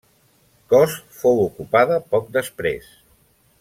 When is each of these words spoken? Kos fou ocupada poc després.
Kos 0.73 0.95
fou 1.19 1.43
ocupada 1.43 2.01
poc 2.15 2.35
després. 2.41 2.93